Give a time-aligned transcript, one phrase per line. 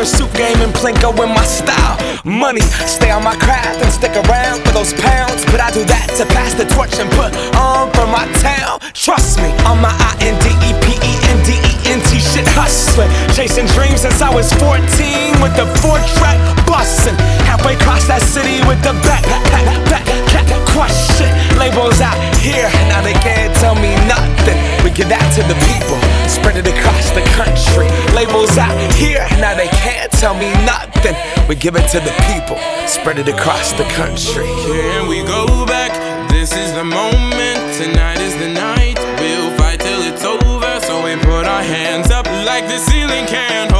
[0.00, 1.98] Barker suit game and Plinko in my style.
[2.24, 5.44] Money, stay on my craft and stick around for those pounds.
[5.52, 8.80] But I do that to pass the torch and put on for my town.
[8.94, 12.16] Trust me, on my I N D E P E N D E N T
[12.16, 13.12] shit hustling.
[13.36, 14.80] Chasing dreams since I was 14
[15.44, 17.09] with the four track bustin'.
[30.20, 31.16] Tell me nothing.
[31.48, 34.44] We give it to the people, spread it across the country.
[34.44, 35.92] Can we go back?
[36.30, 37.58] This is the moment.
[37.80, 38.98] Tonight is the night.
[39.18, 40.80] We'll fight till it's over.
[40.80, 43.79] So we put our hands up like the ceiling can't hold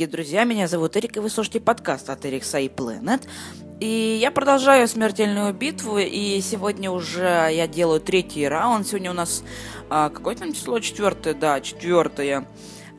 [0.00, 3.20] Дорогие друзья, меня зовут Эрик, и вы слушаете подкаст от Эрикса и Planet.
[3.80, 8.86] И я продолжаю смертельную битву, и сегодня уже я делаю третий раунд.
[8.86, 9.44] Сегодня у нас
[9.90, 10.80] а, какое там число?
[10.80, 12.46] Четвертое, да, четвертое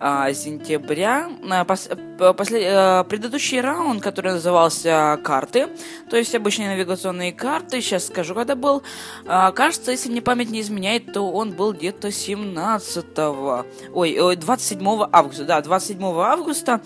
[0.01, 1.29] а, сентября.
[1.49, 5.67] А, пос- после- а, предыдущий раунд, который назывался карты,
[6.09, 8.81] то есть обычные навигационные карты, сейчас скажу, когда был.
[9.27, 13.63] А, кажется, если мне память не изменяет, то он был где-то 17
[13.93, 16.81] ой, ой, 27 августа, да, 27 августа,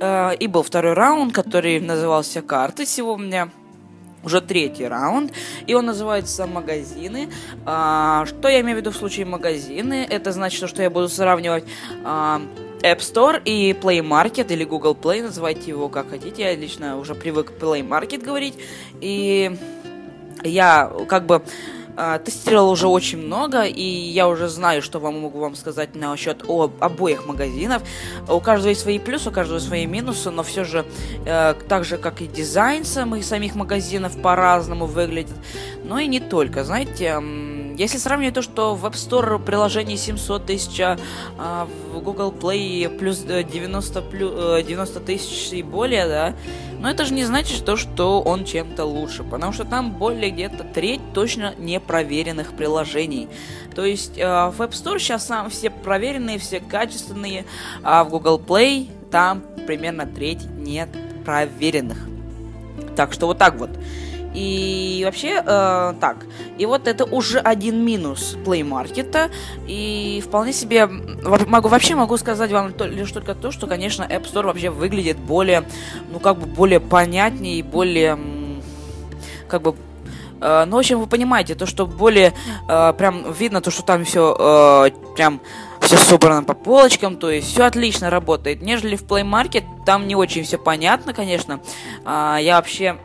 [0.00, 2.84] Э, и был второй раунд, который назывался карты.
[3.18, 3.50] Меня
[4.28, 5.32] уже третий раунд,
[5.66, 7.28] и он называется «Магазины».
[7.64, 10.06] А, что я имею в виду в случае магазины?
[10.08, 11.64] Это значит, что я буду сравнивать
[12.04, 12.40] а,
[12.82, 16.42] App Store и Play Market или Google Play, называйте его как хотите.
[16.42, 18.54] Я лично уже привык Play Market говорить,
[19.00, 19.56] и
[20.44, 21.42] я как бы
[22.00, 26.44] а, тестировал уже очень много, и я уже знаю, что вам могу вам сказать насчет
[26.48, 27.82] об обоих магазинов.
[28.28, 30.84] У каждого есть свои плюсы, у каждого свои минусы, но все же,
[31.26, 35.36] э, так же, как и дизайн самих, самих магазинов по-разному выглядит.
[35.82, 37.06] Но и не только, знаете...
[37.06, 40.98] м, если сравнивать то, что в App Store приложение 700 тысяч, а
[41.38, 46.34] а в Google Play плюс э, 90, плю- э, 90 тысяч и более, да,
[46.80, 50.64] но это же не значит, то, что он чем-то лучше, потому что там более где-то
[50.64, 53.28] треть точно непроверенных приложений.
[53.74, 57.44] То есть э, в App Store сейчас сам все проверенные, все качественные,
[57.82, 60.88] а в Google Play там примерно треть нет
[61.24, 61.98] проверенных.
[62.96, 63.70] Так что вот так вот.
[64.34, 66.26] И вообще, э, так.
[66.58, 69.30] И вот это уже один минус Play Market.
[69.66, 74.30] И вполне себе могу вообще могу сказать вам то- лишь только то, что, конечно, App
[74.30, 75.64] Store вообще выглядит более,
[76.12, 78.18] ну как бы более понятнее и более,
[79.48, 79.74] как бы
[80.40, 82.32] Э, ну, в общем, вы понимаете, то, что более
[82.68, 85.40] э, прям видно, то, что там все прям
[85.80, 88.62] все собрано по полочкам, то есть все отлично работает.
[88.62, 91.60] Нежели в Play Market, там не очень все понятно, конечно.
[92.04, 92.98] А, я вообще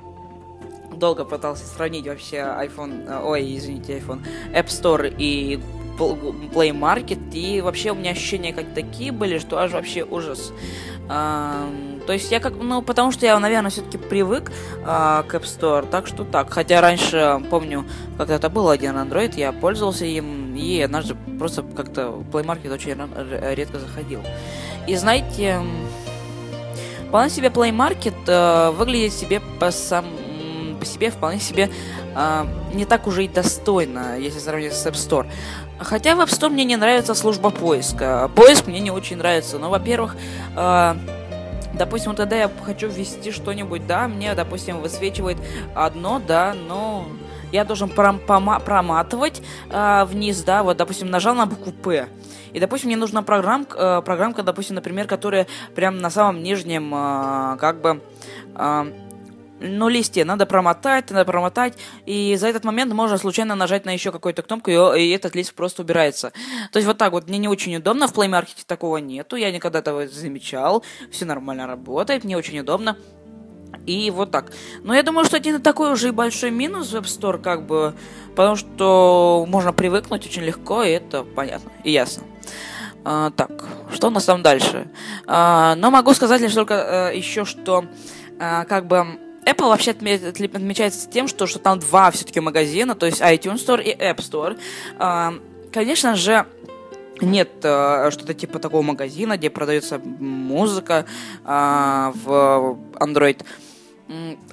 [0.97, 4.21] долго пытался сравнить вообще iPhone, э, ой, извините, iPhone,
[4.53, 5.59] App Store и
[5.97, 10.51] Pl- Play Market, и вообще у меня ощущения как такие были, что аж вообще ужас.
[11.09, 14.51] Ам, то есть я как, ну, потому что я, наверное, все-таки привык
[14.85, 16.49] а, к App Store, так что так.
[16.49, 17.85] Хотя раньше, помню,
[18.17, 22.95] когда-то был один Android, я пользовался им, и однажды просто как-то в Play Market очень
[23.53, 24.21] редко заходил.
[24.87, 25.59] И знаете,
[27.09, 30.05] вполне себе Play Market э, выглядит себе по, сам,
[30.83, 31.69] по себе вполне себе
[32.13, 35.25] э, не так уже и достойно, если сравнивать с App Store.
[35.80, 38.30] Хотя в App Store мне не нравится служба поиска.
[38.35, 39.57] Поиск мне не очень нравится.
[39.59, 40.18] Но, во-первых,
[40.57, 40.95] э,
[41.74, 45.38] допустим, вот когда я хочу ввести что-нибудь, да, мне, допустим, высвечивает
[45.74, 47.07] одно, да, но
[47.53, 48.19] я должен пром-
[48.59, 52.07] проматывать э, вниз, да, вот, допустим, нажал на букву П.
[52.51, 57.57] И, допустим, мне нужна программка, э, программка, допустим, например, которая прям на самом нижнем, э,
[57.57, 58.01] как бы,
[59.63, 64.12] ну, листе надо промотать, надо промотать, и за этот момент можно случайно нажать на еще
[64.12, 66.33] какую-то кнопку, и, и этот лист просто убирается.
[66.71, 69.51] То есть вот так вот, мне не очень удобно, в Play Market такого нету, я
[69.51, 72.98] никогда этого не замечал, все нормально работает, мне очень удобно.
[73.86, 74.54] И вот так.
[74.83, 77.95] Но я думаю, что это такой уже и большой минус в App Store, как бы,
[78.36, 82.24] потому что можно привыкнуть очень легко, и это понятно и ясно.
[83.04, 83.51] А, так,
[83.92, 84.88] что у нас там дальше?
[85.27, 86.75] А, но могу сказать лишь только
[87.12, 87.86] э, еще, что
[88.39, 89.06] а, как бы
[89.45, 93.95] Apple вообще отмечается тем, что, что там два все-таки магазина, то есть iTunes Store и
[93.95, 94.57] App Store.
[95.71, 96.45] Конечно же,
[97.21, 101.05] нет э, что-то типа такого магазина, где продается музыка
[101.43, 103.43] а, в Android.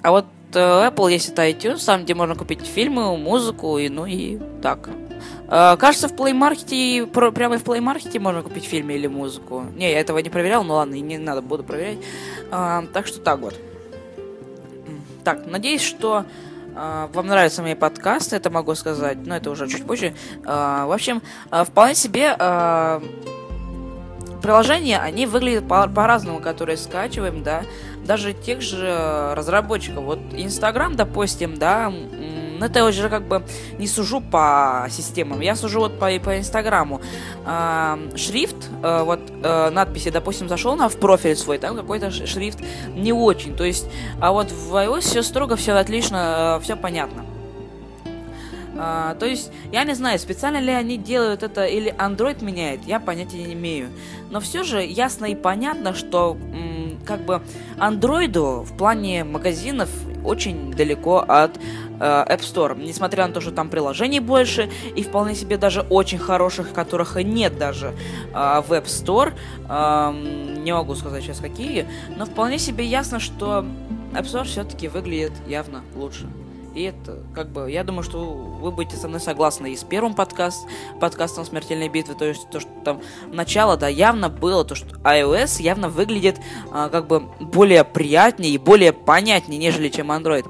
[0.03, 4.07] А вот э, Apple есть это iTunes, там, где можно купить фильмы, музыку, и ну
[4.07, 4.89] и так.
[5.49, 9.65] Э, Кажется, в Play Market, прямо в Play Market можно купить фильмы или музыку.
[9.77, 11.99] Не, я этого не проверял, ну ладно, не надо, буду проверять.
[12.51, 13.55] Так что так вот.
[15.25, 16.25] Так, надеюсь, что
[16.75, 20.15] а, вам нравятся мои подкасты, это могу сказать, но это уже чуть позже.
[20.45, 23.03] А, В общем, а, вполне себе а,
[24.43, 27.65] приложения, они выглядят по- по-разному, которые скачиваем, да,
[28.07, 30.03] даже тех же разработчиков.
[30.05, 31.93] Вот Инстаграм, допустим, да,
[32.61, 33.43] м, ну, это уже как бы
[33.79, 37.01] не сужу по системам, я сужу вот по, по Инстаграму.
[38.17, 42.59] Шрифт, э, вот э, надписи, допустим, зашел на в профиль свой, там какой-то шрифт
[42.95, 43.87] не очень, то есть,
[44.21, 47.25] а вот в iOS все строго, все отлично, все понятно.
[48.83, 52.99] А, то есть, я не знаю, специально ли они делают это или Android меняет, я
[52.99, 53.91] понятия не имею.
[54.31, 57.43] Но все же ясно и понятно, что м, как бы
[57.79, 59.91] Андроиду в плане магазинов
[60.25, 62.81] очень далеко от э, App Store.
[62.83, 67.25] Несмотря на то, что там приложений больше, и вполне себе даже очень хороших, которых и
[67.25, 69.33] нет даже э, в App Store.
[69.69, 71.87] Эм, не могу сказать сейчас какие,
[72.17, 73.65] но вполне себе ясно, что
[74.13, 76.27] App Store все-таки выглядит явно лучше.
[76.75, 80.15] И это, как бы, я думаю, что вы будете со мной согласны и с первым
[80.15, 80.67] подкаст,
[81.01, 83.01] подкастом «Смертельной битвы», то есть то, что там
[83.33, 88.59] начало, да, явно было, то, что iOS явно выглядит а, как бы более приятнее и
[88.59, 90.47] более понятнее, нежели чем Android.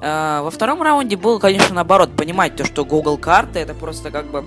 [0.00, 4.26] А, во втором раунде было, конечно, наоборот, понимать то, что Google карты это просто как
[4.30, 4.44] бы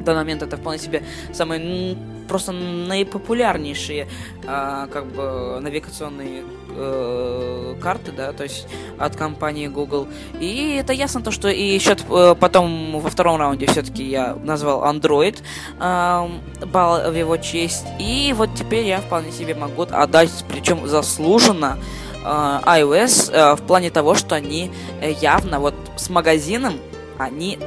[0.00, 1.02] в данный момент это вполне себе
[1.34, 4.06] самые м, просто наипопулярнейшие
[4.46, 8.68] а, как бы навигационные э, карты, да, то есть
[8.98, 10.06] от компании Google.
[10.38, 14.84] И это ясно то, что и еще э, потом во втором раунде все-таки я назвал
[14.84, 15.38] Android
[15.80, 16.40] эм,
[16.72, 17.86] балл в его честь.
[17.98, 21.78] И вот теперь я вполне себе могу отдать, причем заслуженно,
[22.24, 24.70] э, iOS э, в плане того, что они
[25.00, 26.74] э, явно вот с магазином
[27.18, 27.58] они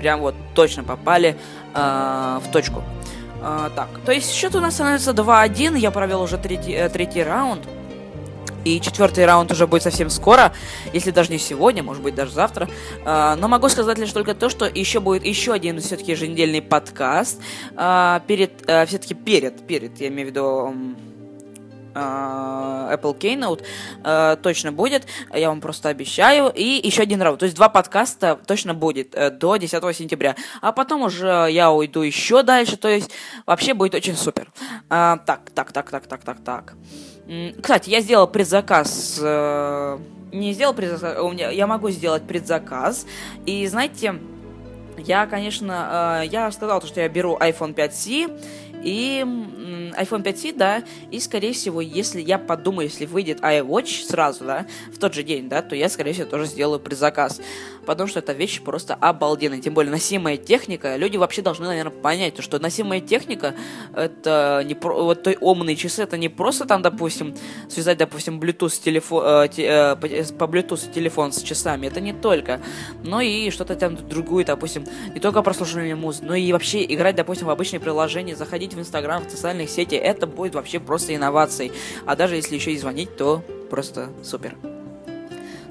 [0.00, 1.36] прям вот точно попали
[1.72, 2.82] э, в точку.
[3.40, 7.22] Э, так, то есть счет у нас становится 2-1, я провел уже третий, э, третий
[7.22, 7.62] раунд.
[8.64, 10.52] И четвертый раунд уже будет совсем скоро,
[10.92, 12.68] если даже не сегодня, может быть даже завтра.
[13.04, 17.40] А, но могу сказать лишь только то, что еще будет еще один все-таки еженедельный подкаст
[17.76, 20.74] а, перед, все-таки перед, перед, я имею в виду а,
[21.98, 23.64] Apple Keynote
[24.04, 26.52] э, точно будет, я вам просто обещаю.
[26.54, 30.36] И еще один раунд, то есть два подкаста точно будет э, до 10 сентября.
[30.60, 33.10] А потом уже я уйду еще дальше, то есть
[33.46, 34.50] вообще будет очень супер.
[34.88, 36.74] так, так, так, так, так, так, так.
[37.60, 39.20] Кстати, я сделал предзаказ.
[39.22, 39.98] Э,
[40.32, 43.06] не сделал предзаказ, у меня, я могу сделать предзаказ.
[43.44, 44.14] И знаете,
[44.96, 49.24] я, конечно, э, я сказал, что я беру iPhone 5C и
[49.96, 54.98] iPhone 5C, да, и, скорее всего, если я подумаю, если выйдет iWatch сразу, да, в
[54.98, 57.40] тот же день, да, то я, скорее всего, тоже сделаю предзаказ,
[57.88, 62.38] потому что эта вещь просто обалденная, тем более носимая техника, люди вообще должны, наверное, понять,
[62.42, 63.54] что носимая техника,
[63.96, 67.34] это не про, вот той умные часы, это не просто там, допустим,
[67.70, 72.60] связать, допустим, Bluetooth телефон, э, э, по, Bluetooth телефон с часами, это не только,
[73.02, 77.46] но и что-то там другую, допустим, не только прослушивание музыки, но и вообще играть, допустим,
[77.46, 81.72] в обычные приложения, заходить в Инстаграм, в социальных сетях, это будет вообще просто инновацией.
[82.04, 84.77] А даже если еще и звонить, то просто супер.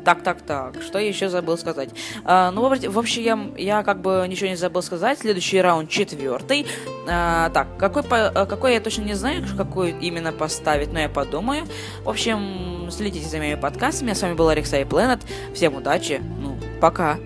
[0.07, 1.89] Так, так, так, что я еще забыл сказать?
[2.23, 5.19] А, ну, вообще, я, я как бы ничего не забыл сказать.
[5.19, 6.65] Следующий раунд четвертый.
[7.09, 11.65] А, так, какой, по, какой я точно не знаю, какой именно поставить, но я подумаю.
[12.05, 14.13] В общем, следите за моими подкастами.
[14.13, 15.19] с вами был Алексей Планет.
[15.53, 16.21] Всем удачи.
[16.39, 17.17] Ну, пока.